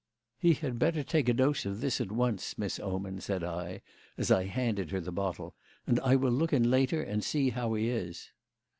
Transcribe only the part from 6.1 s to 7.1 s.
will look in later